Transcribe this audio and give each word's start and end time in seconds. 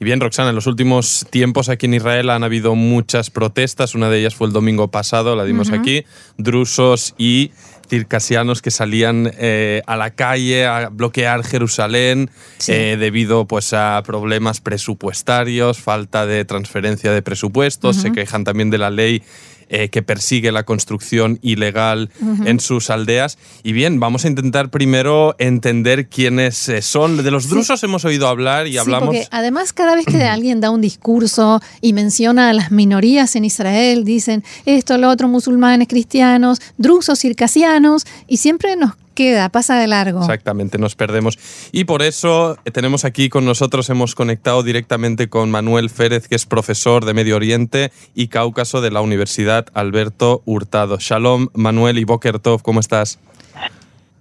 Y 0.00 0.04
bien, 0.04 0.20
Roxana, 0.20 0.50
en 0.50 0.54
los 0.54 0.68
últimos 0.68 1.26
tiempos 1.30 1.68
aquí 1.68 1.86
en 1.86 1.94
Israel 1.94 2.30
han 2.30 2.44
habido 2.44 2.76
muchas 2.76 3.30
protestas. 3.30 3.96
Una 3.96 4.08
de 4.08 4.20
ellas 4.20 4.34
fue 4.34 4.46
el 4.46 4.52
domingo 4.52 4.88
pasado, 4.88 5.34
la 5.34 5.44
dimos 5.44 5.72
aquí. 5.72 6.04
Drusos 6.36 7.14
y 7.18 7.50
circasianos 7.88 8.62
que 8.62 8.70
salían 8.70 9.32
eh, 9.38 9.82
a 9.86 9.96
la 9.96 10.10
calle 10.10 10.66
a 10.66 10.88
bloquear 10.90 11.42
Jerusalén 11.42 12.30
eh, 12.68 12.96
debido 12.98 13.46
pues, 13.46 13.72
a 13.72 14.00
problemas 14.06 14.60
presupuestarios, 14.60 15.80
falta 15.80 16.26
de 16.26 16.44
transferencia 16.44 17.10
de 17.10 17.22
presupuestos. 17.22 17.96
Se 17.96 18.12
quejan 18.12 18.44
también 18.44 18.70
de 18.70 18.78
la 18.78 18.90
ley 18.90 19.22
eh, 19.68 19.88
que 19.90 20.02
persigue 20.02 20.52
la 20.52 20.64
construcción 20.64 21.38
ilegal 21.42 22.10
en 22.44 22.60
sus 22.60 22.90
aldeas. 22.90 23.38
Y 23.62 23.72
bien, 23.72 24.00
vamos 24.00 24.24
a 24.24 24.28
intentar 24.28 24.70
primero 24.70 25.36
entender 25.38 26.08
quiénes 26.08 26.68
eh, 26.68 26.82
son. 26.82 27.22
De 27.22 27.30
los 27.30 27.48
drusos 27.48 27.82
hemos 27.84 28.04
oído 28.04 28.28
hablar 28.28 28.66
y 28.66 28.78
hablamos. 28.78 29.08
Porque 29.08 29.28
además, 29.30 29.72
cada 29.72 29.94
vez 29.94 30.06
que 30.06 30.22
alguien 30.24 30.60
da 30.60 30.70
un 30.70 30.80
discurso 30.80 31.60
y 31.80 31.92
menciona 31.92 32.50
a 32.50 32.52
las 32.52 32.70
minorías 32.70 33.36
en 33.36 33.44
Israel, 33.44 34.04
dicen 34.04 34.44
esto, 34.64 34.96
lo 34.98 35.08
otro, 35.08 35.28
musulmanes, 35.28 35.88
cristianos, 35.88 36.60
drusos, 36.76 37.18
circasianos, 37.18 38.06
y 38.26 38.38
siempre 38.38 38.76
nos 38.76 38.92
queda, 39.18 39.48
pasa 39.48 39.76
de 39.80 39.88
largo. 39.88 40.20
Exactamente, 40.20 40.78
nos 40.78 40.94
perdemos. 40.94 41.40
Y 41.72 41.84
por 41.84 42.02
eso 42.02 42.56
eh, 42.64 42.70
tenemos 42.70 43.04
aquí 43.04 43.28
con 43.28 43.44
nosotros, 43.44 43.90
hemos 43.90 44.14
conectado 44.14 44.62
directamente 44.62 45.28
con 45.28 45.50
Manuel 45.50 45.90
Férez, 45.90 46.28
que 46.28 46.36
es 46.36 46.46
profesor 46.46 47.04
de 47.04 47.14
Medio 47.14 47.34
Oriente 47.34 47.90
y 48.14 48.28
Cáucaso 48.28 48.80
de 48.80 48.92
la 48.92 49.00
Universidad 49.00 49.66
Alberto 49.74 50.42
Hurtado. 50.44 50.98
Shalom, 51.00 51.48
Manuel 51.52 51.98
y 51.98 52.04
Bokertov, 52.04 52.62
¿cómo 52.62 52.78
estás? 52.78 53.18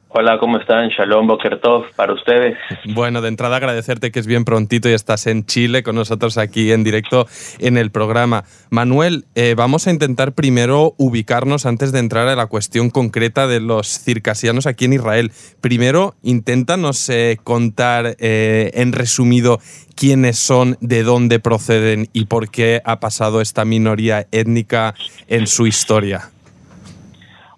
Hola, 0.09 0.39
¿cómo 0.39 0.58
están? 0.58 0.88
Shalom, 0.89 1.27
Bokertov, 1.27 1.86
para 1.95 2.13
ustedes. 2.13 2.58
Bueno, 2.86 3.22
de 3.22 3.27
entrada 3.27 3.58
agradecerte 3.58 4.09
que 4.09 4.19
es 4.19 4.25
bien 4.25 4.45
prontito 4.45 4.88
y 4.89 4.94
estás 4.94 5.27
en 5.27 5.45
Chile 5.45 5.83
con 5.83 5.95
nosotros 5.95 6.38
aquí 6.38 6.72
en 6.72 6.86
directo 6.86 7.27
en 7.59 7.77
el 7.77 7.91
programa. 7.91 8.45
Manuel, 8.69 9.25
eh, 9.35 9.53
vamos 9.58 9.85
a 9.85 9.91
intentar 9.91 10.31
primero 10.31 10.95
ubicarnos 10.97 11.66
antes 11.66 11.91
de 11.91 12.00
entrar 12.00 12.30
a 12.30 12.38
la 12.38 12.47
cuestión 12.47 12.89
concreta 12.89 13.47
de 13.47 13.59
los 13.59 13.88
circasianos 13.88 14.66
aquí 14.66 14.85
en 14.85 14.94
Israel. 14.94 15.31
Primero, 15.59 16.16
inténtanos 16.23 17.09
eh, 17.09 17.38
contar 17.44 18.16
eh, 18.19 18.72
en 18.75 18.94
resumido 18.94 19.59
quiénes 19.95 20.39
son, 20.39 20.78
de 20.80 21.03
dónde 21.03 21.39
proceden 21.39 22.08
y 22.13 22.25
por 22.25 22.50
qué 22.50 22.81
ha 22.85 23.02
pasado 23.02 23.41
esta 23.41 23.66
minoría 23.66 24.25
étnica 24.31 24.95
en 25.28 25.47
su 25.47 25.67
historia. 25.67 26.31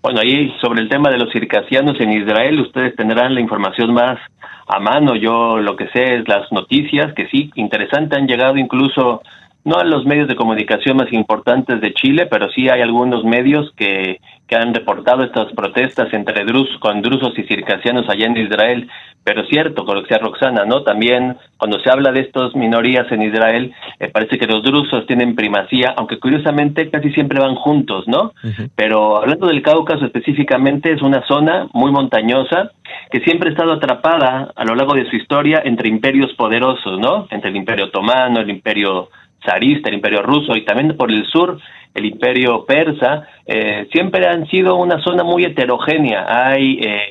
Bueno, 0.02 0.22
ahí 0.22 0.55
sobre 0.61 0.81
el 0.81 0.88
tema 0.88 1.09
de 1.09 1.17
los 1.17 1.30
circasianos 1.31 2.00
en 2.00 2.14
Israel, 2.14 2.61
ustedes 2.61 2.95
tendrán 2.95 3.36
la 3.36 3.42
información 3.42 3.94
más 3.94 4.17
a 4.66 4.80
mano. 4.80 5.16
Yo 5.16 5.58
lo 5.58 5.75
que 5.75 5.89
sé 5.89 6.16
es 6.16 6.28
las 6.28 6.50
noticias, 6.53 7.14
que 7.14 7.28
sí, 7.28 7.52
interesante, 7.55 8.16
han 8.16 8.25
llegado 8.25 8.58
incluso 8.58 9.22
no 9.65 9.77
a 9.77 9.83
los 9.83 10.05
medios 10.05 10.27
de 10.27 10.35
comunicación 10.35 10.97
más 10.97 11.11
importantes 11.11 11.81
de 11.81 11.93
Chile, 11.93 12.27
pero 12.27 12.49
sí 12.52 12.69
hay 12.69 12.81
algunos 12.81 13.23
medios 13.23 13.71
que, 13.75 14.19
que 14.47 14.55
han 14.55 14.73
reportado 14.73 15.23
estas 15.23 15.52
protestas 15.53 16.11
entre 16.13 16.43
drus, 16.45 16.69
con 16.79 17.02
drusos 17.02 17.38
y 17.38 17.43
circasianos 17.43 18.09
allá 18.09 18.25
en 18.25 18.37
Israel. 18.37 18.89
Pero 19.23 19.45
cierto, 19.45 19.85
con 19.85 19.95
lo 19.95 20.03
que 20.03 20.09
sea 20.09 20.17
Roxana, 20.17 20.63
¿no? 20.65 20.81
También 20.83 21.37
cuando 21.57 21.80
se 21.81 21.91
habla 21.91 22.11
de 22.11 22.21
estas 22.21 22.55
minorías 22.55 23.11
en 23.11 23.21
Israel, 23.21 23.73
eh, 23.99 24.07
parece 24.07 24.39
que 24.39 24.47
los 24.47 24.63
drusos 24.63 25.05
tienen 25.05 25.35
primacía, 25.35 25.93
aunque 25.97 26.19
curiosamente 26.19 26.89
casi 26.89 27.11
siempre 27.11 27.39
van 27.39 27.55
juntos, 27.55 28.07
¿no? 28.07 28.31
Pero 28.75 29.17
hablando 29.17 29.47
del 29.47 29.61
Cáucaso 29.61 30.05
específicamente, 30.05 30.93
es 30.93 31.02
una 31.02 31.21
zona 31.27 31.67
muy 31.73 31.91
montañosa 31.91 32.71
que 33.11 33.19
siempre 33.19 33.49
ha 33.49 33.52
estado 33.52 33.73
atrapada 33.73 34.52
a 34.55 34.65
lo 34.65 34.73
largo 34.73 34.93
de 34.93 35.08
su 35.09 35.15
historia 35.17 35.61
entre 35.64 35.89
imperios 35.89 36.33
poderosos, 36.33 36.99
¿no? 36.99 37.27
Entre 37.30 37.49
el 37.49 37.58
Imperio 37.58 37.86
Otomano, 37.86 38.39
el 38.39 38.49
Imperio 38.49 39.09
zarista, 39.45 39.89
el 39.89 39.95
imperio 39.95 40.22
ruso 40.22 40.55
y 40.55 40.66
también 40.66 40.95
por 40.98 41.11
el 41.11 41.26
sur 41.26 41.60
el 41.94 42.05
imperio 42.05 42.66
persa, 42.66 43.27
eh, 43.45 43.88
siempre 43.92 44.27
han 44.27 44.48
sido 44.48 44.76
una 44.76 45.02
zona 45.02 45.23
muy 45.23 45.44
heterogénea. 45.44 46.26
Hay 46.27 46.80
eh, 46.82 47.02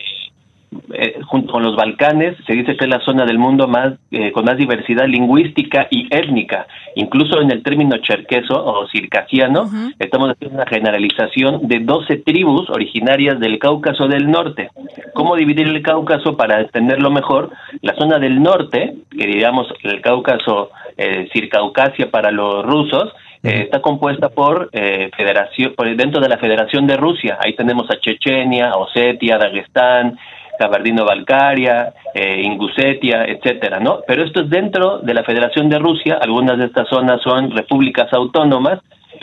eh, 0.92 1.20
junto 1.26 1.52
con 1.52 1.62
los 1.62 1.76
Balcanes, 1.76 2.36
se 2.46 2.52
dice 2.52 2.76
que 2.76 2.84
es 2.84 2.90
la 2.90 3.00
zona 3.00 3.24
del 3.24 3.38
mundo 3.38 3.68
más 3.68 3.94
eh, 4.10 4.32
con 4.32 4.44
más 4.44 4.56
diversidad 4.56 5.06
lingüística 5.06 5.86
y 5.90 6.06
étnica. 6.14 6.66
Incluso 6.94 7.40
en 7.40 7.50
el 7.50 7.62
término 7.62 7.96
cherqueso 7.98 8.54
o 8.54 8.86
circasiano, 8.88 9.70
estamos 9.98 10.30
haciendo 10.30 10.56
una 10.56 10.66
generalización 10.66 11.68
de 11.68 11.80
12 11.80 12.16
tribus 12.18 12.68
originarias 12.68 13.40
del 13.40 13.58
Cáucaso 13.58 14.08
del 14.08 14.30
Norte. 14.30 14.70
¿Cómo 15.14 15.36
dividir 15.36 15.68
el 15.68 15.82
Cáucaso 15.82 16.36
para 16.36 16.60
entenderlo 16.60 17.10
mejor? 17.10 17.50
La 17.80 17.94
zona 17.94 18.18
del 18.18 18.42
norte, 18.42 18.94
que 19.10 19.26
digamos 19.26 19.68
el 19.82 20.00
Cáucaso 20.02 20.70
eh, 20.96 21.28
circaucasia 21.32 22.10
para 22.10 22.30
los 22.30 22.64
rusos, 22.64 23.12
eh, 23.42 23.62
está 23.64 23.80
compuesta 23.80 24.30
por 24.30 24.70
federación 24.70 25.74
por 25.76 25.94
dentro 25.96 26.20
de 26.20 26.28
la 26.28 26.38
Federación 26.38 26.86
de 26.86 26.96
Rusia. 26.96 27.38
Ahí 27.40 27.54
tenemos 27.54 27.88
a 27.90 28.00
Chechenia, 28.00 28.74
Osetia, 28.74 29.38
Dagestán, 29.38 30.18
Kabardino-Balcaria, 30.58 31.92
eh, 32.14 32.42
Ingusetia, 32.42 33.24
etcétera, 33.24 33.80
¿no? 33.80 34.00
Pero 34.06 34.24
esto 34.24 34.42
es 34.42 34.50
dentro 34.50 34.98
de 34.98 35.14
la 35.14 35.24
Federación 35.24 35.68
de 35.68 35.78
Rusia, 35.78 36.18
algunas 36.20 36.58
de 36.58 36.66
estas 36.66 36.88
zonas 36.88 37.20
son 37.22 37.50
repúblicas 37.50 38.12
autónomas 38.12 38.80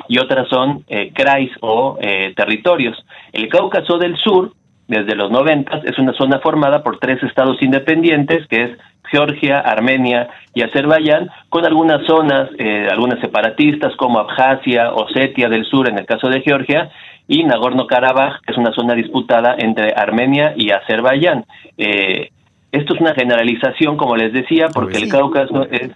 y 0.07 0.19
otras 0.19 0.47
son 0.50 0.84
eh, 0.88 1.12
krais 1.13 1.51
o 1.62 1.97
eh, 2.01 2.34
territorios. 2.35 2.97
El 3.31 3.50
Cáucaso 3.50 3.97
del 3.97 4.18
Sur, 4.18 4.53
desde 4.88 5.16
los 5.16 5.31
noventas, 5.31 5.84
es 5.85 5.97
una 5.97 6.13
zona 6.13 6.40
formada 6.40 6.84
por 6.84 7.00
tres 7.00 7.22
estados 7.23 7.62
independientes, 7.62 8.47
que 8.47 8.63
es 8.63 8.72
Georgia, 9.12 9.59
Armenia 9.59 10.29
y 10.53 10.62
Azerbaiyán, 10.62 11.29
con 11.50 11.66
algunas 11.66 12.06
zonas, 12.06 12.50
eh, 12.57 12.88
algunas 12.90 13.19
separatistas 13.19 13.96
como 13.96 14.19
Abjasia, 14.19 14.94
Osetia 14.94 15.50
del 15.50 15.66
Sur 15.66 15.90
en 15.90 16.00
el 16.00 16.06
caso 16.06 16.28
de 16.28 16.41
Georgia, 16.41 16.90
y 17.28 17.44
Nagorno-Karabaj, 17.44 18.41
que 18.41 18.52
es 18.52 18.58
una 18.58 18.74
zona 18.74 18.94
disputada 18.94 19.56
entre 19.58 19.94
Armenia 19.96 20.53
y 20.56 20.72
Azerbaiyán. 20.72 21.46
Eh, 21.78 22.30
esto 22.72 22.94
es 22.94 23.02
una 23.02 23.13
generalización, 23.13 23.97
como 23.97 24.16
les 24.16 24.34
decía, 24.34 24.68
porque 24.74 24.97
el 24.97 25.09
Cáucaso 25.09 25.64
es 25.69 25.91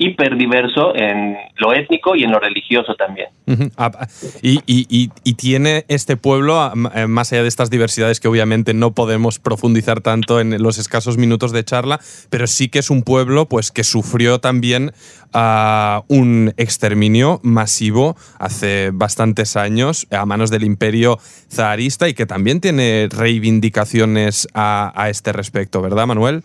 hiperdiverso 0.00 0.96
en 0.96 1.36
lo 1.56 1.74
étnico 1.74 2.16
y 2.16 2.24
en 2.24 2.32
lo 2.32 2.40
religioso 2.40 2.94
también. 2.94 3.28
Ah, 3.76 3.90
y, 4.40 4.62
y, 4.66 5.34
tiene 5.34 5.84
este 5.88 6.16
pueblo, 6.16 6.72
eh, 6.94 7.06
más 7.06 7.32
allá 7.32 7.42
de 7.42 7.48
estas 7.48 7.68
diversidades 7.68 8.18
que 8.18 8.26
obviamente 8.26 8.72
no 8.72 8.92
podemos 8.92 9.38
profundizar 9.38 10.00
tanto 10.00 10.40
en 10.40 10.62
los 10.62 10.78
escasos 10.78 11.18
minutos 11.18 11.52
de 11.52 11.64
charla, 11.64 12.00
pero 12.30 12.46
sí 12.46 12.70
que 12.70 12.78
es 12.78 12.88
un 12.88 13.02
pueblo 13.02 13.46
pues, 13.46 13.70
que 13.70 13.84
sufrió 13.84 14.40
también 14.40 14.92
uh, 15.34 16.02
un 16.08 16.54
exterminio 16.56 17.40
masivo 17.42 18.16
hace 18.38 18.92
bastantes 18.94 19.56
años 19.56 20.06
a 20.10 20.24
manos 20.24 20.50
del 20.50 20.64
imperio 20.64 21.18
zarista 21.50 22.08
y 22.08 22.14
que 22.14 22.24
también 22.24 22.62
tiene 22.62 23.06
reivindicaciones 23.10 24.48
a, 24.54 24.92
a 24.94 25.10
este 25.10 25.32
respecto, 25.32 25.82
¿verdad, 25.82 26.06
Manuel? 26.06 26.42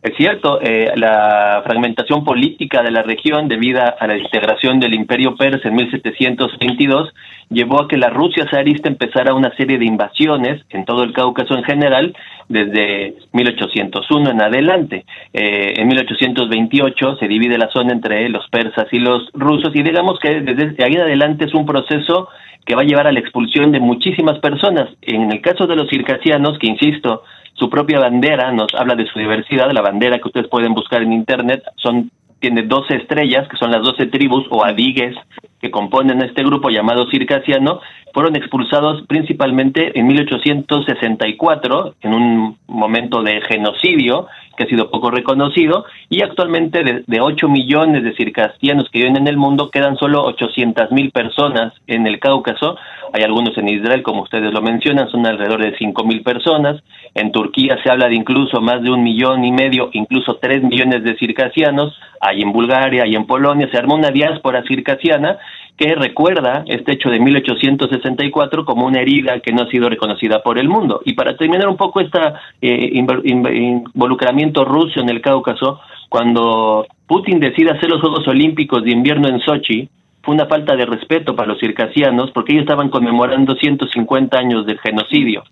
Es 0.00 0.16
cierto, 0.16 0.60
eh, 0.62 0.92
la 0.94 1.60
fragmentación 1.64 2.24
política 2.24 2.84
de 2.84 2.92
la 2.92 3.02
región 3.02 3.48
debido 3.48 3.82
a 3.82 4.06
la 4.06 4.16
integración 4.16 4.78
del 4.78 4.94
imperio 4.94 5.34
persa 5.34 5.68
en 5.68 5.74
1722 5.74 7.12
llevó 7.50 7.82
a 7.82 7.88
que 7.88 7.96
la 7.96 8.08
Rusia 8.08 8.46
zarista 8.48 8.88
empezara 8.88 9.34
una 9.34 9.54
serie 9.56 9.76
de 9.76 9.86
invasiones 9.86 10.62
en 10.70 10.84
todo 10.84 11.02
el 11.02 11.12
Cáucaso 11.12 11.54
en 11.56 11.64
general 11.64 12.14
desde 12.48 13.16
1801 13.32 14.30
en 14.30 14.40
adelante. 14.40 15.04
Eh, 15.32 15.74
en 15.76 15.88
1828 15.88 17.16
se 17.16 17.28
divide 17.28 17.58
la 17.58 17.70
zona 17.70 17.92
entre 17.92 18.28
los 18.28 18.48
persas 18.48 18.86
y 18.92 18.98
los 18.98 19.30
rusos 19.32 19.74
y 19.74 19.82
digamos 19.82 20.18
que 20.20 20.40
desde 20.40 20.84
ahí 20.84 20.94
en 20.94 21.02
adelante 21.02 21.44
es 21.44 21.54
un 21.54 21.66
proceso 21.66 22.28
que 22.64 22.74
va 22.74 22.82
a 22.82 22.84
llevar 22.84 23.06
a 23.06 23.12
la 23.12 23.20
expulsión 23.20 23.72
de 23.72 23.80
muchísimas 23.80 24.38
personas. 24.40 24.90
En 25.02 25.32
el 25.32 25.40
caso 25.40 25.66
de 25.66 25.76
los 25.76 25.88
circasianos, 25.88 26.58
que 26.58 26.66
insisto, 26.66 27.22
su 27.54 27.70
propia 27.70 27.98
bandera 27.98 28.52
nos 28.52 28.74
habla 28.74 28.94
de 28.94 29.06
su 29.06 29.18
diversidad, 29.18 29.70
la 29.72 29.80
bandera 29.80 30.18
que 30.18 30.28
ustedes 30.28 30.48
pueden 30.48 30.74
buscar 30.74 31.02
en 31.02 31.12
internet 31.12 31.62
son 31.76 32.10
tiene 32.40 32.62
12 32.62 32.96
estrellas, 32.96 33.48
que 33.48 33.56
son 33.56 33.70
las 33.70 33.82
12 33.82 34.06
tribus 34.06 34.46
o 34.50 34.64
adigues 34.64 35.14
que 35.60 35.70
componen 35.70 36.22
este 36.22 36.42
grupo 36.44 36.70
llamado 36.70 37.10
circasiano, 37.10 37.80
fueron 38.14 38.36
expulsados 38.36 39.04
principalmente 39.06 39.98
en 39.98 40.06
1864, 40.06 41.94
en 42.02 42.14
un 42.14 42.56
momento 42.66 43.22
de 43.22 43.40
genocidio 43.42 44.28
que 44.58 44.64
ha 44.64 44.68
sido 44.68 44.90
poco 44.90 45.10
reconocido, 45.10 45.86
y 46.10 46.22
actualmente 46.22 46.82
de, 46.82 47.04
de 47.06 47.20
8 47.20 47.48
millones 47.48 48.02
de 48.02 48.14
circasianos 48.14 48.88
que 48.90 48.98
viven 48.98 49.16
en 49.16 49.28
el 49.28 49.36
mundo, 49.36 49.70
quedan 49.70 49.96
solo 49.96 50.22
800 50.24 50.90
mil 50.90 51.12
personas 51.12 51.72
en 51.86 52.06
el 52.06 52.18
Cáucaso, 52.18 52.76
hay 53.12 53.22
algunos 53.22 53.56
en 53.56 53.68
Israel, 53.68 54.02
como 54.02 54.22
ustedes 54.22 54.52
lo 54.52 54.60
mencionan, 54.60 55.08
son 55.08 55.24
alrededor 55.24 55.62
de 55.62 55.76
5 55.78 56.04
mil 56.04 56.22
personas, 56.22 56.82
en 57.14 57.32
Turquía 57.32 57.78
se 57.82 57.90
habla 57.90 58.08
de 58.08 58.16
incluso 58.16 58.60
más 58.60 58.82
de 58.82 58.90
un 58.90 59.02
millón 59.02 59.44
y 59.44 59.52
medio, 59.52 59.90
incluso 59.92 60.38
tres 60.42 60.62
millones 60.62 61.04
de 61.04 61.16
circasianos, 61.16 61.98
hay 62.20 62.42
en 62.42 62.52
Bulgaria, 62.52 63.04
hay 63.04 63.14
en 63.14 63.26
Polonia, 63.26 63.68
se 63.70 63.78
armó 63.78 63.94
una 63.94 64.10
diáspora 64.10 64.62
circasiana 64.64 65.38
que 65.78 65.94
recuerda 65.94 66.64
este 66.66 66.94
hecho 66.94 67.08
de 67.08 67.20
1864 67.20 68.64
como 68.64 68.84
una 68.84 69.00
herida 69.00 69.38
que 69.38 69.52
no 69.52 69.62
ha 69.62 69.70
sido 69.70 69.88
reconocida 69.88 70.42
por 70.42 70.58
el 70.58 70.68
mundo. 70.68 71.00
Y 71.04 71.12
para 71.12 71.36
terminar 71.36 71.68
un 71.68 71.76
poco 71.76 72.00
este 72.00 72.18
involucramiento 72.60 74.64
ruso 74.64 75.00
en 75.00 75.08
el 75.08 75.22
Cáucaso, 75.22 75.80
cuando 76.08 76.84
Putin 77.06 77.38
decide 77.38 77.70
hacer 77.70 77.88
los 77.88 78.00
Juegos 78.00 78.26
Olímpicos 78.26 78.82
de 78.82 78.90
invierno 78.90 79.28
en 79.28 79.38
Sochi, 79.38 79.88
fue 80.22 80.34
una 80.34 80.46
falta 80.46 80.74
de 80.74 80.84
respeto 80.84 81.36
para 81.36 81.48
los 81.48 81.60
circasianos 81.60 82.32
porque 82.32 82.52
ellos 82.52 82.62
estaban 82.62 82.88
conmemorando 82.88 83.54
150 83.54 84.36
años 84.36 84.66
del 84.66 84.80
genocidio. 84.80 85.44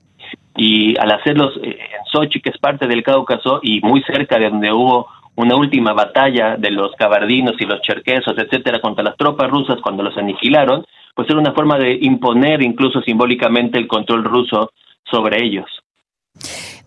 Y 0.57 0.99
al 0.99 1.13
hacerlos 1.13 1.57
eh, 1.63 1.69
en 1.69 2.05
Sochi, 2.11 2.41
que 2.41 2.51
es 2.51 2.59
parte 2.59 2.89
del 2.89 3.05
Cáucaso 3.05 3.61
y 3.63 3.81
muy 3.83 4.03
cerca 4.03 4.41
de 4.41 4.51
donde 4.51 4.73
hubo 4.73 5.07
una 5.37 5.57
última 5.57 5.93
batalla 5.93 6.57
de 6.57 6.71
los 6.71 6.93
cabardinos 6.97 7.55
y 7.59 7.65
los 7.65 7.81
cherquesos, 7.83 8.35
etcétera, 8.37 8.81
contra 8.81 9.05
las 9.05 9.17
tropas 9.17 9.51
rusas 9.51 9.79
cuando 9.83 10.03
los 10.03 10.17
aniquilaron, 10.17 10.85
pues 11.15 11.29
era 11.31 11.39
una 11.39 11.53
forma 11.53 11.79
de 11.79 11.99
imponer 12.01 12.63
incluso 12.63 13.01
simbólicamente 13.03 13.79
el 13.79 13.87
control 13.87 14.25
ruso 14.25 14.73
sobre 15.11 15.45
ellos. 15.45 15.67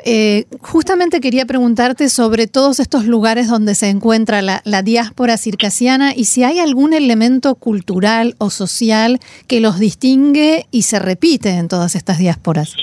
Eh, 0.06 0.46
justamente 0.62 1.20
quería 1.20 1.46
preguntarte 1.46 2.08
sobre 2.08 2.48
todos 2.48 2.80
estos 2.80 3.06
lugares 3.06 3.50
donde 3.50 3.76
se 3.76 3.90
encuentra 3.90 4.42
la, 4.42 4.62
la, 4.64 4.82
diáspora 4.82 5.36
circasiana 5.36 6.14
y 6.16 6.24
si 6.24 6.44
hay 6.44 6.60
algún 6.60 6.94
elemento 6.94 7.56
cultural 7.56 8.36
o 8.38 8.50
social 8.50 9.20
que 9.48 9.60
los 9.60 9.78
distingue 9.78 10.68
y 10.72 10.84
se 10.84 11.00
repite 11.00 11.50
en 11.50 11.68
todas 11.68 11.96
estas 11.96 12.18
diásporas. 12.18 12.78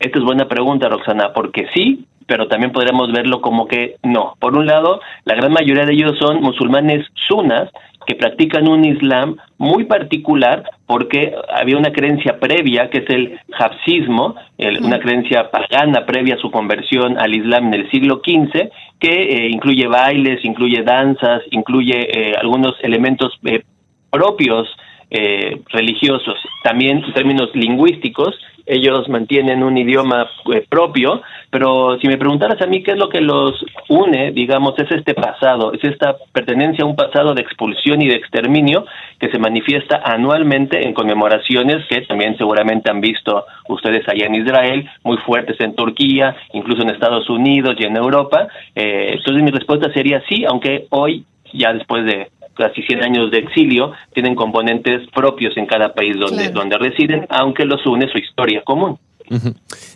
Esta 0.00 0.18
es 0.18 0.24
buena 0.24 0.48
pregunta, 0.48 0.88
Roxana, 0.88 1.32
porque 1.32 1.66
sí, 1.72 2.07
pero 2.28 2.46
también 2.46 2.72
podríamos 2.72 3.10
verlo 3.10 3.40
como 3.40 3.66
que 3.66 3.96
no. 4.04 4.34
Por 4.38 4.54
un 4.54 4.66
lado, 4.66 5.00
la 5.24 5.34
gran 5.34 5.50
mayoría 5.50 5.86
de 5.86 5.94
ellos 5.94 6.16
son 6.20 6.42
musulmanes 6.42 7.06
sunas 7.26 7.70
que 8.06 8.14
practican 8.14 8.68
un 8.68 8.84
islam 8.84 9.36
muy 9.56 9.84
particular 9.84 10.64
porque 10.86 11.34
había 11.50 11.76
una 11.76 11.90
creencia 11.90 12.38
previa 12.38 12.90
que 12.90 12.98
es 12.98 13.10
el 13.10 13.38
hafsismo, 13.58 14.34
una 14.82 14.98
creencia 14.98 15.50
pagana 15.50 16.06
previa 16.06 16.36
a 16.36 16.38
su 16.38 16.50
conversión 16.50 17.18
al 17.18 17.34
islam 17.34 17.68
en 17.68 17.80
el 17.80 17.90
siglo 17.90 18.22
XV 18.24 18.70
que 19.00 19.10
eh, 19.10 19.48
incluye 19.50 19.86
bailes, 19.86 20.44
incluye 20.44 20.82
danzas, 20.82 21.42
incluye 21.50 21.98
eh, 21.98 22.34
algunos 22.40 22.74
elementos 22.82 23.32
eh, 23.44 23.62
propios 24.10 24.68
religiosos, 25.10 26.36
también 26.62 27.02
en 27.04 27.12
términos 27.14 27.50
lingüísticos 27.54 28.34
ellos 28.68 29.08
mantienen 29.08 29.62
un 29.62 29.76
idioma 29.78 30.28
eh, 30.52 30.64
propio, 30.68 31.22
pero 31.50 31.98
si 32.00 32.06
me 32.06 32.18
preguntaras 32.18 32.60
a 32.60 32.66
mí 32.66 32.82
qué 32.82 32.92
es 32.92 32.98
lo 32.98 33.08
que 33.08 33.20
los 33.20 33.52
une, 33.88 34.30
digamos, 34.32 34.78
es 34.78 34.90
este 34.90 35.14
pasado, 35.14 35.72
es 35.72 35.82
esta 35.84 36.16
pertenencia 36.32 36.84
a 36.84 36.86
un 36.86 36.94
pasado 36.94 37.34
de 37.34 37.40
expulsión 37.40 38.02
y 38.02 38.08
de 38.08 38.16
exterminio 38.16 38.84
que 39.18 39.30
se 39.30 39.38
manifiesta 39.38 40.02
anualmente 40.04 40.86
en 40.86 40.92
conmemoraciones 40.92 41.86
que 41.88 42.02
también 42.02 42.36
seguramente 42.36 42.90
han 42.90 43.00
visto 43.00 43.46
ustedes 43.68 44.06
allá 44.06 44.26
en 44.26 44.34
Israel, 44.34 44.88
muy 45.02 45.16
fuertes 45.18 45.58
en 45.60 45.74
Turquía, 45.74 46.36
incluso 46.52 46.82
en 46.82 46.90
Estados 46.90 47.28
Unidos 47.30 47.74
y 47.78 47.84
en 47.84 47.96
Europa. 47.96 48.48
Eh, 48.74 49.14
entonces 49.14 49.42
mi 49.42 49.50
respuesta 49.50 49.90
sería 49.94 50.22
sí, 50.28 50.44
aunque 50.44 50.86
hoy, 50.90 51.24
ya 51.54 51.72
después 51.72 52.04
de 52.04 52.28
casi 52.58 52.82
100 52.82 53.02
años 53.02 53.30
de 53.30 53.38
exilio, 53.38 53.92
tienen 54.12 54.34
componentes 54.34 55.08
propios 55.14 55.56
en 55.56 55.66
cada 55.66 55.94
país 55.94 56.16
donde, 56.18 56.50
donde 56.50 56.76
residen, 56.76 57.26
aunque 57.30 57.64
los 57.64 57.86
une 57.86 58.10
su 58.10 58.18
historia 58.18 58.62
común. 58.62 58.98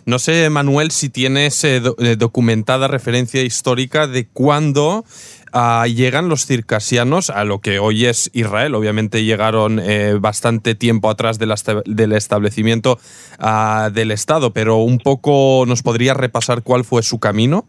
No 0.05 0.19
sé, 0.19 0.49
Manuel, 0.49 0.91
si 0.91 1.09
tienes 1.09 1.63
eh, 1.63 1.81
eh, 1.99 2.15
documentada 2.17 2.87
referencia 2.87 3.41
histórica 3.41 4.05
de 4.05 4.27
cuándo 4.27 5.05
ah, 5.51 5.85
llegan 5.87 6.29
los 6.29 6.45
circasianos 6.45 7.29
a 7.29 7.43
lo 7.43 7.59
que 7.59 7.79
hoy 7.79 8.05
es 8.05 8.29
Israel. 8.33 8.75
Obviamente 8.75 9.23
llegaron 9.23 9.79
eh, 9.79 10.17
bastante 10.19 10.75
tiempo 10.75 11.09
atrás 11.09 11.39
del 11.39 12.13
establecimiento 12.13 12.99
ah, 13.39 13.89
del 13.91 14.11
Estado, 14.11 14.53
pero 14.53 14.77
un 14.77 14.99
poco 14.99 15.63
nos 15.67 15.81
podría 15.81 16.13
repasar 16.13 16.61
cuál 16.61 16.83
fue 16.83 17.01
su 17.01 17.19
camino. 17.19 17.65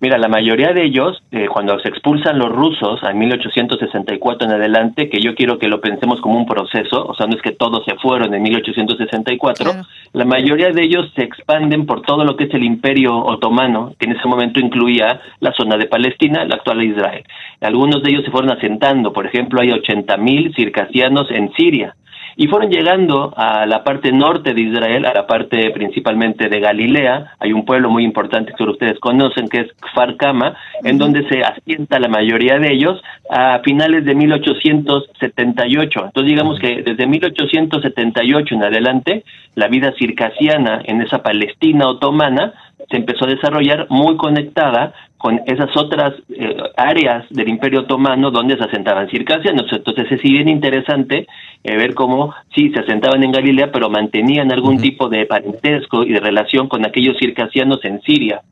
Mira, 0.00 0.16
la 0.16 0.28
mayoría 0.28 0.72
de 0.72 0.84
ellos, 0.84 1.20
eh, 1.32 1.48
cuando 1.52 1.76
se 1.80 1.88
expulsan 1.88 2.38
los 2.38 2.50
rusos 2.50 3.00
en 3.02 3.18
1864 3.18 4.46
en 4.46 4.54
adelante, 4.54 5.10
que 5.10 5.20
yo 5.20 5.34
quiero 5.34 5.58
que 5.58 5.66
lo 5.66 5.80
pensemos 5.80 6.20
como 6.20 6.38
un 6.38 6.46
proceso, 6.46 7.04
o 7.04 7.14
sea, 7.16 7.26
no 7.26 7.34
es 7.34 7.42
que 7.42 7.50
todos 7.50 7.84
se 7.84 7.96
fueron 7.96 8.32
en 8.32 8.42
1864, 8.42 9.72
la 10.12 10.24
mayoría 10.24 10.70
de 10.70 10.84
ellos 10.84 11.10
se 11.16 11.24
expanden 11.24 11.84
por 11.84 12.02
todo 12.02 12.24
lo 12.24 12.36
que 12.36 12.44
es 12.44 12.54
el 12.54 12.62
imperio 12.62 13.16
otomano, 13.16 13.94
que 13.98 14.06
en 14.06 14.16
ese 14.16 14.28
momento 14.28 14.60
incluía 14.60 15.20
la 15.40 15.52
zona 15.54 15.76
de 15.76 15.86
Palestina, 15.86 16.44
la 16.44 16.56
actual 16.56 16.84
Israel. 16.84 17.24
Algunos 17.60 18.00
de 18.04 18.10
ellos 18.10 18.24
se 18.24 18.30
fueron 18.30 18.52
asentando, 18.52 19.12
por 19.12 19.26
ejemplo, 19.26 19.60
hay 19.60 19.70
80.000 19.70 20.54
circasianos 20.54 21.28
en 21.32 21.52
Siria 21.54 21.96
y 22.40 22.46
fueron 22.46 22.70
llegando 22.70 23.34
a 23.36 23.66
la 23.66 23.82
parte 23.82 24.12
norte 24.12 24.54
de 24.54 24.62
Israel, 24.62 25.04
a 25.06 25.12
la 25.12 25.26
parte 25.26 25.72
principalmente 25.72 26.48
de 26.48 26.60
Galilea. 26.60 27.32
Hay 27.40 27.52
un 27.52 27.64
pueblo 27.64 27.90
muy 27.90 28.04
importante 28.04 28.52
que 28.56 28.62
ustedes 28.62 29.00
conocen, 29.00 29.48
que 29.48 29.62
es 29.62 29.72
Kfar 29.80 30.16
Kama, 30.16 30.56
en 30.84 30.98
donde 30.98 31.28
se 31.28 31.40
asienta 31.40 31.98
la 31.98 32.06
mayoría 32.06 32.60
de 32.60 32.72
ellos 32.72 33.02
a 33.28 33.58
finales 33.64 34.04
de 34.04 34.14
1878. 34.14 36.04
Entonces 36.04 36.30
digamos 36.30 36.60
que 36.60 36.82
desde 36.82 37.08
1878 37.08 38.54
en 38.54 38.62
adelante, 38.62 39.24
la 39.56 39.66
vida 39.66 39.92
circasiana 39.98 40.80
en 40.84 41.02
esa 41.02 41.24
Palestina 41.24 41.88
otomana 41.88 42.54
se 42.90 42.96
empezó 42.96 43.24
a 43.24 43.28
desarrollar 43.28 43.86
muy 43.90 44.16
conectada 44.16 44.94
con 45.18 45.40
esas 45.46 45.76
otras 45.76 46.14
eh, 46.28 46.56
áreas 46.76 47.26
del 47.30 47.48
Imperio 47.48 47.80
Otomano 47.80 48.30
donde 48.30 48.56
se 48.56 48.64
asentaban 48.64 49.10
circasianos. 49.10 49.66
Entonces 49.72 50.06
es 50.10 50.22
bien 50.22 50.48
interesante 50.48 51.26
eh, 51.64 51.76
ver 51.76 51.94
cómo 51.94 52.34
sí 52.54 52.70
se 52.70 52.80
asentaban 52.80 53.22
en 53.24 53.32
Galilea, 53.32 53.70
pero 53.72 53.90
mantenían 53.90 54.52
algún 54.52 54.78
tipo 54.78 55.08
de 55.08 55.26
parentesco 55.26 56.04
y 56.04 56.12
de 56.12 56.20
relación 56.20 56.68
con 56.68 56.86
aquellos 56.86 57.16
circasianos 57.18 57.84
en 57.84 58.00
Siria. 58.02 58.42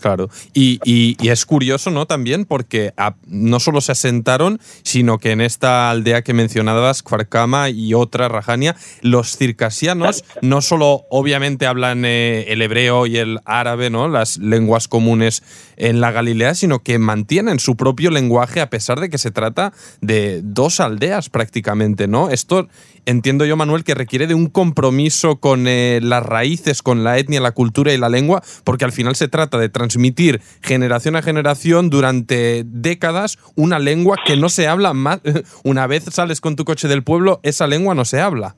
Claro, 0.00 0.28
y, 0.52 0.78
y, 0.84 1.28
es 1.28 1.46
curioso, 1.46 1.90
¿no? 1.90 2.06
También 2.06 2.44
porque 2.44 2.92
no 3.26 3.60
solo 3.60 3.80
se 3.80 3.92
asentaron, 3.92 4.60
sino 4.82 5.18
que 5.18 5.32
en 5.32 5.40
esta 5.40 5.90
aldea 5.90 6.22
que 6.22 6.34
mencionabas, 6.34 7.02
Kfarkama 7.02 7.70
y 7.70 7.94
otra, 7.94 8.28
Rajania, 8.28 8.76
los 9.00 9.36
circasianos 9.36 10.24
no 10.42 10.60
solo 10.60 11.04
obviamente 11.10 11.66
hablan 11.66 12.04
eh, 12.04 12.44
el 12.48 12.62
hebreo 12.62 13.06
y 13.06 13.16
el 13.16 13.40
árabe, 13.44 13.90
¿no? 13.90 14.08
Las 14.08 14.38
lenguas 14.38 14.86
comunes 14.88 15.42
en 15.76 16.00
la 16.00 16.10
Galilea, 16.10 16.54
sino 16.54 16.82
que 16.82 16.98
mantienen 16.98 17.58
su 17.58 17.76
propio 17.76 18.10
lenguaje 18.10 18.60
a 18.60 18.70
pesar 18.70 19.00
de 19.00 19.10
que 19.10 19.18
se 19.18 19.30
trata 19.30 19.72
de 20.00 20.40
dos 20.42 20.80
aldeas 20.80 21.28
prácticamente, 21.30 22.06
¿no? 22.06 22.30
Esto 22.30 22.68
entiendo 23.06 23.44
yo, 23.46 23.56
Manuel, 23.56 23.84
que 23.84 23.94
requiere 23.94 24.26
de 24.26 24.34
un 24.34 24.48
compromiso 24.48 25.36
con 25.36 25.66
eh, 25.66 26.00
las 26.02 26.24
raíces, 26.24 26.82
con 26.82 27.04
la 27.04 27.18
etnia, 27.18 27.40
la 27.40 27.52
cultura 27.52 27.92
y 27.92 27.98
la 27.98 28.08
lengua, 28.08 28.42
porque 28.64 28.84
al 28.84 28.92
final 28.92 29.14
se 29.14 29.28
trata 29.28 29.58
de 29.58 29.68
transmitir 29.68 30.40
generación 30.62 31.16
a 31.16 31.22
generación 31.22 31.88
durante 31.88 32.64
décadas 32.66 33.38
una 33.54 33.78
lengua 33.78 34.16
que 34.24 34.36
no 34.36 34.48
se 34.48 34.68
habla 34.68 34.92
más. 34.92 35.20
Una 35.64 35.86
vez 35.86 36.04
sales 36.04 36.40
con 36.40 36.56
tu 36.56 36.64
coche 36.64 36.88
del 36.88 37.02
pueblo, 37.02 37.40
esa 37.42 37.66
lengua 37.66 37.94
no 37.94 38.04
se 38.04 38.20
habla. 38.20 38.54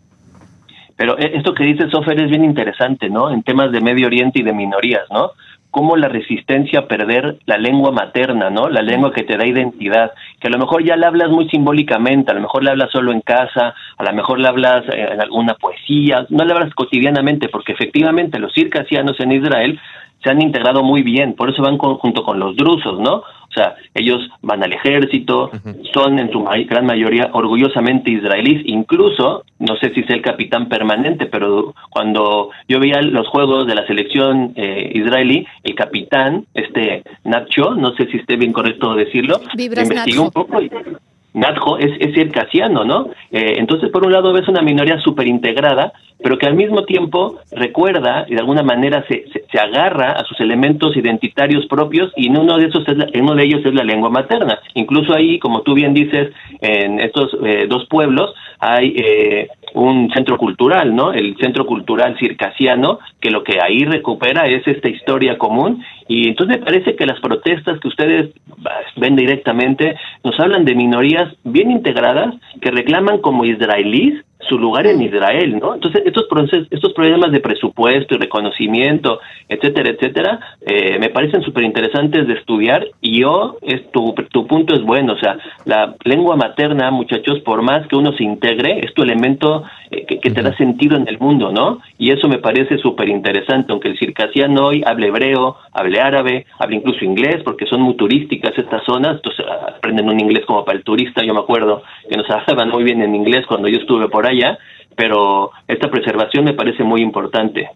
Pero 0.96 1.18
eh, 1.18 1.32
esto 1.34 1.54
que 1.54 1.64
dice 1.64 1.88
Sofer 1.90 2.20
es 2.20 2.30
bien 2.30 2.44
interesante, 2.44 3.08
¿no? 3.08 3.30
En 3.30 3.42
temas 3.42 3.70
de 3.70 3.80
Medio 3.80 4.06
Oriente 4.06 4.40
y 4.40 4.42
de 4.42 4.52
minorías, 4.52 5.04
¿no? 5.10 5.30
Como 5.70 5.96
la 5.96 6.08
resistencia 6.08 6.80
a 6.80 6.88
perder 6.88 7.38
la 7.46 7.58
lengua 7.58 7.92
materna, 7.92 8.50
¿no? 8.50 8.68
La 8.68 8.82
lengua 8.82 9.12
que 9.12 9.22
te 9.22 9.36
da 9.36 9.46
identidad, 9.46 10.12
que 10.40 10.48
a 10.48 10.50
lo 10.50 10.58
mejor 10.58 10.82
ya 10.82 10.96
la 10.96 11.08
hablas 11.08 11.30
muy 11.30 11.48
simbólicamente, 11.48 12.30
a 12.30 12.34
lo 12.34 12.40
mejor 12.40 12.64
la 12.64 12.70
hablas 12.70 12.90
solo 12.90 13.12
en 13.12 13.20
casa, 13.20 13.74
a 13.96 14.04
lo 14.04 14.12
mejor 14.12 14.40
la 14.40 14.48
hablas 14.48 14.84
en 14.92 15.20
alguna 15.20 15.54
poesía, 15.54 16.26
no 16.30 16.44
la 16.44 16.54
hablas 16.54 16.74
cotidianamente, 16.74 17.48
porque 17.48 17.72
efectivamente 17.72 18.38
los 18.38 18.52
circasianos 18.54 19.20
en 19.20 19.32
Israel 19.32 19.80
se 20.22 20.30
han 20.30 20.42
integrado 20.42 20.82
muy 20.82 21.02
bien, 21.02 21.34
por 21.34 21.50
eso 21.50 21.62
van 21.62 21.78
junto 21.78 22.24
con 22.24 22.40
los 22.40 22.56
drusos, 22.56 22.98
¿no? 22.98 23.22
O 23.58 23.60
sea, 23.60 23.74
ellos 23.92 24.20
van 24.40 24.62
al 24.62 24.72
ejército, 24.72 25.50
son 25.92 26.20
en 26.20 26.30
su 26.30 26.44
gran 26.44 26.86
mayoría 26.86 27.30
orgullosamente 27.32 28.12
israelíes, 28.12 28.62
incluso, 28.66 29.44
no 29.58 29.76
sé 29.78 29.92
si 29.94 30.00
es 30.00 30.10
el 30.10 30.22
capitán 30.22 30.68
permanente, 30.68 31.26
pero 31.26 31.74
cuando 31.90 32.50
yo 32.68 32.78
veía 32.78 33.02
los 33.02 33.26
juegos 33.26 33.66
de 33.66 33.74
la 33.74 33.84
selección 33.88 34.52
eh, 34.54 34.92
israelí, 34.94 35.44
el 35.64 35.74
capitán, 35.74 36.46
este 36.54 37.02
Nacho, 37.24 37.74
no 37.74 37.96
sé 37.96 38.06
si 38.12 38.18
esté 38.18 38.36
bien 38.36 38.52
correcto 38.52 38.94
decirlo, 38.94 39.40
investigué 39.56 40.20
un 40.20 40.30
poco 40.30 40.62
y 40.62 40.70
Nadjo 41.34 41.78
es, 41.78 41.90
es 42.00 42.14
circasiano, 42.14 42.84
¿no? 42.84 43.10
Eh, 43.30 43.54
entonces, 43.58 43.90
por 43.90 44.04
un 44.04 44.12
lado, 44.12 44.32
ves 44.32 44.48
una 44.48 44.62
minoría 44.62 44.98
súper 45.00 45.28
integrada, 45.28 45.92
pero 46.22 46.38
que 46.38 46.46
al 46.46 46.54
mismo 46.54 46.84
tiempo 46.84 47.38
recuerda 47.52 48.24
y 48.28 48.34
de 48.34 48.40
alguna 48.40 48.62
manera 48.62 49.04
se, 49.08 49.24
se, 49.50 49.58
agarra 49.58 50.12
a 50.12 50.24
sus 50.24 50.40
elementos 50.40 50.96
identitarios 50.96 51.66
propios 51.66 52.12
y 52.16 52.28
uno 52.28 52.56
de 52.56 52.66
esos 52.66 52.86
es 52.88 53.20
uno 53.20 53.34
de 53.34 53.44
ellos 53.44 53.60
es 53.64 53.74
la 53.74 53.84
lengua 53.84 54.10
materna. 54.10 54.58
Incluso 54.74 55.14
ahí, 55.14 55.38
como 55.38 55.62
tú 55.62 55.74
bien 55.74 55.94
dices, 55.94 56.32
en 56.60 57.00
estos 57.00 57.36
eh, 57.44 57.66
dos 57.68 57.86
pueblos 57.86 58.34
hay 58.60 58.94
eh, 58.96 59.48
un 59.74 60.10
centro 60.10 60.36
cultural, 60.36 60.94
¿no? 60.94 61.12
El 61.12 61.36
centro 61.36 61.66
cultural 61.66 62.16
circasiano, 62.18 62.98
que 63.20 63.30
lo 63.30 63.44
que 63.44 63.58
ahí 63.62 63.84
recupera 63.84 64.46
es 64.46 64.66
esta 64.66 64.88
historia 64.88 65.38
común. 65.38 65.84
Y 66.08 66.28
entonces 66.28 66.58
me 66.58 66.64
parece 66.64 66.96
que 66.96 67.06
las 67.06 67.20
protestas 67.20 67.78
que 67.80 67.88
ustedes 67.88 68.30
ven 68.96 69.14
directamente 69.14 69.96
nos 70.24 70.38
hablan 70.40 70.64
de 70.64 70.74
minorías 70.74 71.32
bien 71.44 71.70
integradas 71.70 72.34
que 72.60 72.70
reclaman 72.70 73.18
como 73.18 73.44
israelíes 73.44 74.24
su 74.48 74.58
lugar 74.58 74.86
en 74.86 75.02
Israel, 75.02 75.58
¿no? 75.60 75.74
Entonces, 75.74 76.02
estos, 76.06 76.26
procesos, 76.28 76.68
estos 76.70 76.92
problemas 76.92 77.32
de 77.32 77.40
presupuesto 77.40 78.14
y 78.14 78.18
reconocimiento, 78.18 79.20
etcétera, 79.48 79.90
etcétera, 79.90 80.40
eh, 80.64 80.98
me 80.98 81.10
parecen 81.10 81.42
súper 81.42 81.64
interesantes 81.64 82.26
de 82.26 82.34
estudiar 82.34 82.86
y 83.00 83.20
yo, 83.20 83.58
es, 83.62 83.90
tu, 83.90 84.14
tu 84.30 84.46
punto 84.46 84.74
es 84.74 84.82
bueno, 84.82 85.14
o 85.14 85.18
sea, 85.18 85.38
la 85.64 85.94
lengua 86.04 86.36
materna, 86.36 86.90
muchachos, 86.90 87.40
por 87.40 87.62
más 87.62 87.86
que 87.88 87.96
uno 87.96 88.12
se 88.12 88.24
integre, 88.24 88.80
es 88.80 88.94
tu 88.94 89.02
elemento 89.02 89.64
eh, 89.90 90.04
que, 90.06 90.30
te 90.30 90.42
da 90.42 90.54
sentido 90.56 90.96
en 90.96 91.08
el 91.08 91.18
mundo, 91.18 91.50
¿no? 91.50 91.80
Y 91.98 92.10
eso 92.10 92.28
me 92.28 92.38
parece 92.38 92.78
súper 92.78 93.08
interesante, 93.08 93.72
aunque 93.72 93.88
el 93.88 93.98
circasiano 93.98 94.66
hoy 94.66 94.82
hable 94.84 95.08
hebreo, 95.08 95.56
hable 95.72 96.00
árabe, 96.00 96.46
hable 96.58 96.76
incluso 96.76 97.04
inglés, 97.04 97.42
porque 97.44 97.66
son 97.66 97.80
muy 97.80 97.94
turísticas 97.94 98.52
estas 98.56 98.84
zonas, 98.84 99.16
entonces 99.16 99.46
ah, 99.48 99.74
aprenden 99.76 100.08
un 100.08 100.20
inglés 100.20 100.44
como 100.46 100.64
para 100.64 100.78
el 100.78 100.84
turista, 100.84 101.24
yo 101.24 101.32
me 101.32 101.40
acuerdo 101.40 101.82
que 102.08 102.16
nos 102.16 102.28
hablaban 102.30 102.70
muy 102.70 102.84
bien 102.84 103.02
en 103.02 103.14
inglés 103.14 103.46
cuando 103.46 103.68
yo 103.68 103.78
estuve 103.78 104.08
por 104.08 104.26
allá, 104.26 104.58
pero 104.98 105.52
esta 105.68 105.88
preservación 105.88 106.44
me 106.44 106.54
parece 106.54 106.82
muy 106.82 107.02
importante. 107.02 107.70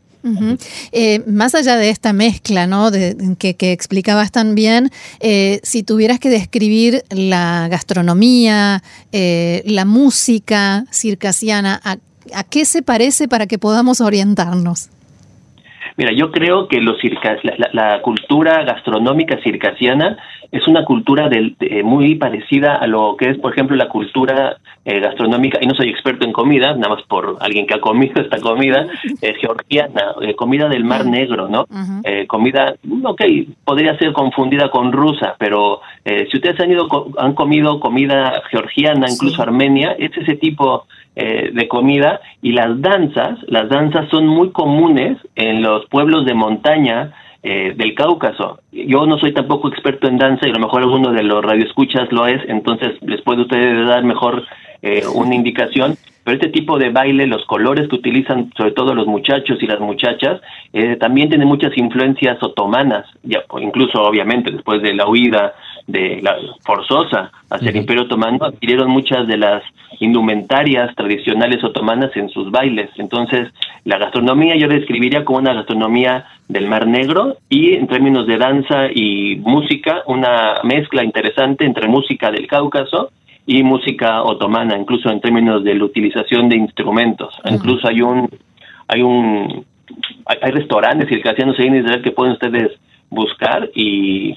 Eh, 0.93 1.23
más 1.27 1.55
allá 1.55 1.77
de 1.77 1.89
esta 1.89 2.13
mezcla 2.13 2.67
¿no? 2.67 2.91
de, 2.91 3.17
que, 3.39 3.73
explicabas 3.73 4.33
tan 4.33 4.57
bien, 4.57 4.91
eh, 5.21 5.61
si 5.63 5.85
tuvieras 5.85 6.19
que 6.19 6.31
describir 6.31 7.05
la 7.11 7.69
gastronomía, 7.69 8.83
eh, 9.13 9.63
la 9.67 9.85
música 9.85 10.85
circasiana, 10.91 11.81
¿a, 11.85 11.97
qué 12.45 12.65
se 12.65 12.83
parece 12.83 13.29
para 13.29 13.47
que 13.47 13.59
podamos 13.59 14.01
orientarnos? 14.01 14.91
Mira, 15.97 16.13
yo 16.13 16.31
creo 16.31 16.69
que 16.69 16.81
los 16.81 16.97
la, 17.73 18.01
cultura 18.03 18.65
gastronómica 18.65 19.39
circasiana 19.43 20.17
es 20.51 20.67
una 20.69 20.85
cultura 20.85 21.31
muy 21.85 22.15
parecida 22.17 22.77
a 22.77 22.87
lo 22.87 23.17
que 23.17 23.31
es, 23.31 23.39
por 23.39 23.53
ejemplo, 23.53 23.77
la 23.77 23.89
cultura 23.89 24.57
eh, 24.85 24.99
gastronómica, 24.99 25.59
y 25.63 25.67
no 25.67 25.77
soy 25.77 25.91
experto 25.91 26.27
en 26.27 26.33
comida, 26.33 26.75
nada 26.75 26.97
más 26.97 27.05
por 27.05 27.37
alguien 27.39 27.69
que 27.69 27.75
ha 27.75 27.81
comido 27.81 28.21
esta 28.21 28.41
comida, 28.41 28.89
eh, 29.23 29.35
georgiana, 29.41 30.15
eh, 30.21 30.35
comida 30.35 30.69
del 30.69 30.85
Mar 30.85 31.07
Negro, 31.07 31.49
¿no? 31.49 31.67
comida, 32.27 32.75
ok, 33.05 33.23
podría 33.65 33.97
ser 33.99 34.13
confundida 34.13 34.71
con 34.71 34.93
rusa, 34.93 35.37
pero 35.39 35.81
si 36.05 36.37
ustedes 36.37 36.59
han, 36.61 36.71
ido, 36.71 36.89
han 37.19 37.35
comido 37.35 37.79
comida 37.79 38.43
georgiana, 38.51 39.07
incluso 39.09 39.41
armenia, 39.41 39.95
es 39.99 40.11
ese 40.17 40.35
tipo 40.37 40.87
de 40.89 41.02
comida, 41.69 42.21
y 42.41 42.53
las 42.53 42.81
danzas, 42.81 43.39
las 43.47 43.69
danzas 43.69 44.09
son 44.11 44.27
muy 44.27 44.51
comunes 44.51 45.19
en 45.37 45.63
los 45.63 45.87
pueblos 45.87 46.25
de 46.27 46.35
montaña, 46.35 47.13
eh, 47.45 47.73
del 47.75 47.97
Cáucaso. 47.97 48.61
Yo 48.71 49.05
no 49.05 49.19
soy 49.19 49.33
tampoco 49.33 49.67
experto 49.67 50.07
en 50.07 50.17
danza 50.17 50.47
y 50.47 50.51
a 50.51 50.55
lo 50.55 50.61
mejor 50.61 50.83
alguno 50.83 51.11
de 51.11 51.25
los 51.25 51.45
radioescuchas 51.45 52.13
lo 52.13 52.29
es, 52.29 52.41
entonces 52.47 52.93
les 53.03 53.21
puede 53.23 53.43
ustedes 53.43 53.85
dar 53.89 54.05
mejor 54.05 54.45
eh, 54.81 55.03
una 55.13 55.35
indicación. 55.35 55.97
Pero 56.23 56.37
este 56.37 56.51
tipo 56.51 56.79
de 56.79 56.91
baile, 56.91 57.27
los 57.27 57.45
colores 57.47 57.89
que 57.89 57.97
utilizan 57.97 58.53
sobre 58.57 58.71
todo 58.71 58.95
los 58.95 59.09
muchachos 59.09 59.61
y 59.61 59.67
las 59.67 59.81
muchachas, 59.81 60.41
eh, 60.73 60.95
también 60.95 61.31
tiene 61.31 61.45
muchas 61.45 61.77
influencias 61.77 62.41
otomanas, 62.45 63.07
ya, 63.25 63.43
incluso 63.61 64.01
obviamente 64.01 64.53
después 64.53 64.81
de 64.81 64.95
la 64.95 65.09
huida 65.09 65.55
de 65.87 66.21
la 66.23 66.37
forzosa 66.65 67.31
hacia 67.51 67.71
el 67.71 67.77
Imperio 67.77 68.03
Otomano, 68.03 68.45
adquirieron 68.45 68.91
muchas 68.91 69.27
de 69.27 69.37
las 69.37 69.63
indumentarias 70.01 70.95
tradicionales 70.95 71.63
otomanas 71.63 72.11
en 72.17 72.29
sus 72.29 72.51
bailes. 72.51 72.91
Entonces, 72.97 73.53
la 73.85 73.99
gastronomía 73.99 74.57
yo 74.57 74.67
la 74.67 74.75
describiría 74.75 75.25
como 75.25 75.39
una 75.39 75.55
gastronomía 75.55 76.27
del 76.49 76.69
Mar 76.69 76.87
Negro 76.87 77.37
y 77.49 77.75
en 77.75 77.87
términos 77.87 78.27
de 78.27 78.39
danza 78.39 78.87
y 78.95 79.37
música, 79.37 80.03
una 80.07 80.61
mezcla 80.65 81.05
interesante 81.05 81.65
entre 81.65 81.89
música 81.89 82.31
del 82.31 82.47
Cáucaso 82.47 83.11
y 83.47 83.63
música 83.63 84.23
otomana, 84.23 84.79
incluso 84.79 85.11
en 85.11 85.21
términos 85.21 85.65
de 85.65 85.75
la 85.75 85.85
utilización 85.85 86.49
de 86.49 86.57
instrumentos. 86.57 87.35
Incluso 87.45 87.89
hay 87.89 88.03
un 88.03 88.29
hay 88.89 89.03
un 89.03 89.65
hay, 90.27 90.51
restaurantes 90.53 91.09
circasianos 91.09 91.59
en 91.59 91.77
Israel 91.77 92.03
que 92.03 92.13
pueden 92.13 92.35
ustedes 92.35 92.73
buscar 93.13 93.71
y, 93.75 94.37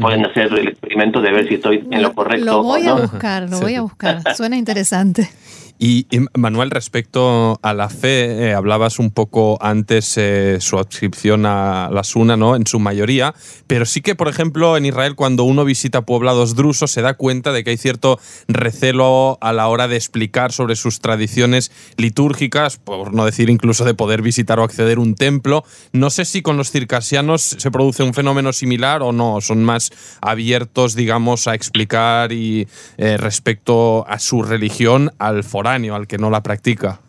pueden 0.00 0.24
hacer 0.24 0.52
el 0.54 0.68
experimento 0.68 1.20
de 1.20 1.30
ver 1.30 1.48
si 1.48 1.54
estoy 1.54 1.86
en 1.90 2.02
lo 2.02 2.14
correcto. 2.14 2.44
Lo 2.44 2.62
voy 2.62 2.86
a 2.86 2.94
buscar, 2.94 3.48
lo 3.48 3.60
voy 3.60 3.74
a 3.74 3.82
buscar. 3.82 4.22
Suena 4.34 4.56
interesante. 4.56 5.28
Y, 5.76 6.06
Manuel, 6.36 6.70
respecto 6.70 7.58
a 7.62 7.74
la 7.74 7.88
fe, 7.88 8.48
eh, 8.48 8.54
hablabas 8.54 9.00
un 9.00 9.10
poco 9.10 9.58
antes 9.60 10.16
eh, 10.16 10.58
su 10.60 10.78
adscripción 10.78 11.46
a 11.46 11.90
la 11.92 12.04
Suna, 12.04 12.36
¿no? 12.36 12.54
En 12.54 12.66
su 12.66 12.78
mayoría, 12.78 13.34
pero 13.66 13.84
sí 13.84 14.00
que, 14.00 14.14
por 14.14 14.28
ejemplo, 14.28 14.76
en 14.76 14.86
Israel, 14.86 15.16
cuando 15.16 15.42
uno 15.42 15.64
visita 15.64 16.02
poblados 16.02 16.54
drusos, 16.54 16.92
se 16.92 17.02
da 17.02 17.14
cuenta 17.14 17.52
de 17.52 17.64
que 17.64 17.70
hay 17.70 17.76
cierto 17.76 18.20
recelo 18.46 19.36
a 19.40 19.52
la 19.52 19.66
hora 19.66 19.88
de 19.88 19.96
explicar 19.96 20.52
sobre 20.52 20.76
sus 20.76 21.00
tradiciones 21.00 21.72
litúrgicas, 21.96 22.78
por 22.78 23.12
no 23.12 23.24
decir 23.24 23.50
incluso 23.50 23.84
de 23.84 23.94
poder 23.94 24.22
visitar 24.22 24.60
o 24.60 24.62
acceder 24.62 24.98
a 24.98 25.00
un 25.00 25.16
templo. 25.16 25.64
No 25.92 26.10
sé 26.10 26.24
si 26.24 26.40
con 26.40 26.56
los 26.56 26.70
circasianos 26.70 27.42
se 27.42 27.70
produce 27.70 28.04
un 28.04 28.14
fenómeno 28.14 28.52
similar 28.52 29.02
o 29.02 29.12
no, 29.12 29.40
son 29.40 29.64
más 29.64 29.90
abiertos, 30.20 30.94
digamos, 30.94 31.48
a 31.48 31.54
explicar 31.54 32.32
y 32.32 32.68
eh, 32.96 33.16
respecto 33.16 34.06
a 34.08 34.18
su 34.20 34.42
religión 34.42 35.12
al 35.18 35.42
al 35.66 36.06
que 36.06 36.18
no 36.18 36.30
la 36.30 36.42
practica? 36.42 37.00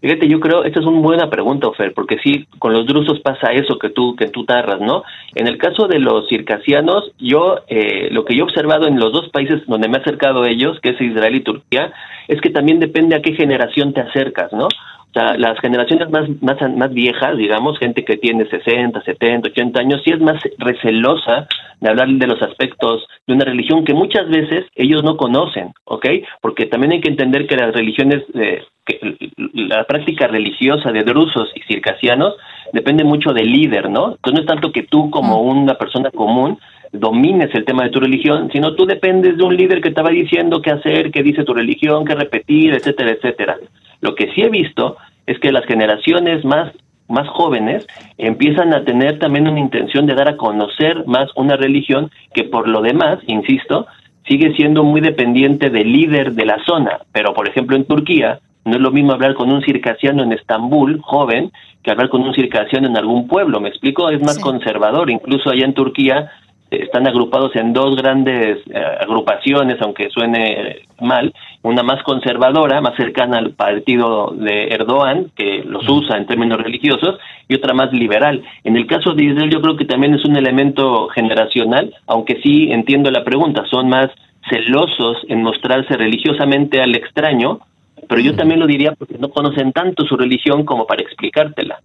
Fíjate, 0.00 0.28
yo 0.28 0.40
creo, 0.40 0.64
esta 0.64 0.80
es 0.80 0.86
una 0.86 1.00
buena 1.00 1.28
pregunta, 1.28 1.68
Ofer, 1.68 1.92
porque 1.92 2.16
sí, 2.24 2.46
con 2.58 2.72
los 2.72 2.86
drusos 2.86 3.20
pasa 3.20 3.52
eso 3.52 3.78
que 3.78 3.90
tú, 3.90 4.16
que 4.16 4.28
tú 4.28 4.46
tarras, 4.46 4.80
¿no? 4.80 5.02
En 5.34 5.46
el 5.46 5.58
caso 5.58 5.88
de 5.88 5.98
los 5.98 6.26
circasianos, 6.26 7.12
yo, 7.18 7.58
eh, 7.68 8.08
lo 8.10 8.24
que 8.24 8.34
yo 8.34 8.44
he 8.44 8.48
observado 8.48 8.86
en 8.86 8.98
los 8.98 9.12
dos 9.12 9.28
países 9.28 9.60
donde 9.66 9.88
me 9.88 9.98
he 9.98 10.00
acercado 10.00 10.42
a 10.42 10.48
ellos, 10.48 10.80
que 10.80 10.90
es 10.90 11.00
Israel 11.02 11.34
y 11.34 11.40
Turquía, 11.40 11.92
es 12.28 12.40
que 12.40 12.48
también 12.48 12.80
depende 12.80 13.14
a 13.14 13.20
qué 13.20 13.34
generación 13.34 13.92
te 13.92 14.00
acercas, 14.00 14.50
¿no? 14.54 14.68
O 15.10 15.12
sea, 15.12 15.36
las 15.36 15.58
generaciones 15.58 16.08
más, 16.10 16.28
más, 16.40 16.56
más 16.76 16.92
viejas, 16.92 17.36
digamos, 17.36 17.78
gente 17.78 18.04
que 18.04 18.16
tiene 18.16 18.46
60, 18.48 19.02
70, 19.02 19.48
80 19.48 19.80
años, 19.80 20.00
sí 20.04 20.12
es 20.12 20.20
más 20.20 20.40
recelosa 20.58 21.48
de 21.80 21.88
hablar 21.88 22.08
de 22.08 22.26
los 22.28 22.40
aspectos 22.42 23.04
de 23.26 23.34
una 23.34 23.44
religión 23.44 23.84
que 23.84 23.92
muchas 23.92 24.28
veces 24.28 24.66
ellos 24.76 25.02
no 25.02 25.16
conocen, 25.16 25.72
¿ok? 25.84 26.06
Porque 26.40 26.66
también 26.66 26.92
hay 26.92 27.00
que 27.00 27.10
entender 27.10 27.48
que 27.48 27.56
las 27.56 27.74
religiones, 27.74 28.22
eh, 28.34 28.62
que 28.86 29.16
la 29.54 29.82
práctica 29.84 30.28
religiosa 30.28 30.92
de 30.92 31.02
drusos 31.02 31.50
y 31.56 31.60
circasianos 31.62 32.36
depende 32.72 33.02
mucho 33.02 33.32
del 33.32 33.50
líder, 33.50 33.90
¿no? 33.90 34.12
Entonces 34.12 34.34
no 34.34 34.40
es 34.40 34.46
tanto 34.46 34.70
que 34.70 34.84
tú 34.84 35.10
como 35.10 35.42
una 35.42 35.74
persona 35.74 36.10
común 36.12 36.56
domines 36.92 37.50
el 37.54 37.64
tema 37.64 37.84
de 37.84 37.90
tu 37.90 38.00
religión, 38.00 38.48
sino 38.52 38.74
tú 38.74 38.86
dependes 38.86 39.36
de 39.36 39.44
un 39.44 39.56
líder 39.56 39.80
que 39.80 39.90
te 39.90 40.02
va 40.02 40.10
diciendo 40.10 40.60
qué 40.62 40.70
hacer, 40.70 41.10
qué 41.10 41.22
dice 41.22 41.44
tu 41.44 41.54
religión, 41.54 42.04
qué 42.04 42.14
repetir, 42.14 42.74
etcétera, 42.74 43.10
etcétera. 43.12 43.58
Lo 44.00 44.14
que 44.14 44.32
sí 44.32 44.42
he 44.42 44.48
visto 44.48 44.96
es 45.26 45.38
que 45.38 45.52
las 45.52 45.64
generaciones 45.66 46.44
más 46.44 46.72
más 47.10 47.28
jóvenes 47.28 47.86
empiezan 48.18 48.72
a 48.72 48.84
tener 48.84 49.18
también 49.18 49.48
una 49.48 49.58
intención 49.58 50.06
de 50.06 50.14
dar 50.14 50.28
a 50.28 50.36
conocer 50.36 51.04
más 51.06 51.28
una 51.34 51.56
religión 51.56 52.10
que 52.32 52.44
por 52.44 52.68
lo 52.68 52.80
demás, 52.82 53.18
insisto, 53.26 53.86
sigue 54.26 54.54
siendo 54.54 54.84
muy 54.84 55.00
dependiente 55.00 55.70
del 55.70 55.92
líder 55.92 56.32
de 56.34 56.46
la 56.46 56.64
zona. 56.64 57.00
Pero, 57.12 57.34
por 57.34 57.48
ejemplo, 57.48 57.76
en 57.76 57.84
Turquía, 57.84 58.38
no 58.64 58.76
es 58.76 58.80
lo 58.80 58.92
mismo 58.92 59.12
hablar 59.12 59.34
con 59.34 59.50
un 59.50 59.62
circasiano 59.62 60.22
en 60.22 60.32
Estambul, 60.32 61.00
joven, 61.00 61.50
que 61.82 61.90
hablar 61.90 62.10
con 62.10 62.22
un 62.22 62.34
circasiano 62.34 62.86
en 62.86 62.96
algún 62.96 63.26
pueblo. 63.26 63.60
¿Me 63.60 63.70
explico? 63.70 64.08
Es 64.10 64.22
más 64.22 64.38
conservador. 64.38 65.10
Incluso 65.10 65.50
allá 65.50 65.64
en 65.64 65.74
Turquía 65.74 66.30
están 66.70 67.06
agrupados 67.08 67.54
en 67.56 67.72
dos 67.72 67.96
grandes 67.96 68.58
eh, 68.68 68.82
agrupaciones, 69.00 69.76
aunque 69.80 70.08
suene 70.10 70.82
mal, 71.00 71.32
una 71.62 71.82
más 71.82 72.02
conservadora, 72.04 72.80
más 72.80 72.96
cercana 72.96 73.38
al 73.38 73.52
partido 73.52 74.32
de 74.36 74.68
Erdogan, 74.68 75.30
que 75.36 75.64
los 75.64 75.88
usa 75.88 76.16
en 76.16 76.26
términos 76.26 76.60
religiosos, 76.60 77.18
y 77.48 77.54
otra 77.54 77.74
más 77.74 77.92
liberal. 77.92 78.42
En 78.64 78.76
el 78.76 78.86
caso 78.86 79.14
de 79.14 79.24
Israel 79.24 79.50
yo 79.50 79.60
creo 79.60 79.76
que 79.76 79.84
también 79.84 80.14
es 80.14 80.24
un 80.24 80.36
elemento 80.36 81.08
generacional, 81.08 81.94
aunque 82.06 82.40
sí 82.42 82.70
entiendo 82.70 83.10
la 83.10 83.24
pregunta, 83.24 83.64
son 83.70 83.88
más 83.88 84.08
celosos 84.48 85.18
en 85.28 85.42
mostrarse 85.42 85.96
religiosamente 85.96 86.80
al 86.80 86.94
extraño, 86.94 87.60
pero 88.08 88.20
yo 88.20 88.34
también 88.34 88.60
lo 88.60 88.66
diría 88.66 88.92
porque 88.92 89.18
no 89.18 89.28
conocen 89.28 89.72
tanto 89.72 90.04
su 90.04 90.16
religión 90.16 90.64
como 90.64 90.86
para 90.86 91.02
explicártela. 91.02 91.80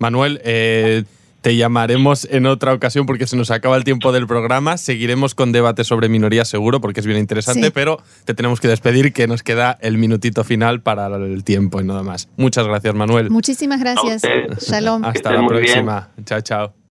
Manuel, 0.00 0.40
eh, 0.44 1.04
te 1.46 1.54
llamaremos 1.54 2.26
en 2.28 2.44
otra 2.44 2.74
ocasión 2.74 3.06
porque 3.06 3.28
se 3.28 3.36
nos 3.36 3.52
acaba 3.52 3.76
el 3.76 3.84
tiempo 3.84 4.10
del 4.10 4.26
programa. 4.26 4.76
Seguiremos 4.76 5.36
con 5.36 5.52
debate 5.52 5.84
sobre 5.84 6.08
minoría 6.08 6.44
seguro 6.44 6.80
porque 6.80 6.98
es 6.98 7.06
bien 7.06 7.20
interesante, 7.20 7.70
pero 7.70 8.02
te 8.24 8.34
tenemos 8.34 8.58
que 8.58 8.66
despedir 8.66 9.12
que 9.12 9.28
nos 9.28 9.44
queda 9.44 9.78
el 9.80 9.96
minutito 9.96 10.42
final 10.42 10.82
para 10.82 11.06
el 11.06 11.44
tiempo 11.44 11.80
y 11.80 11.84
nada 11.84 12.02
más. 12.02 12.28
Muchas 12.36 12.66
gracias, 12.66 12.96
Manuel. 12.96 13.30
Muchísimas 13.30 13.78
gracias. 13.78 14.22
Shalom. 14.58 15.04
Hasta 15.04 15.30
la 15.30 15.46
próxima. 15.46 16.08
Chao, 16.24 16.40
chao. 16.40 16.85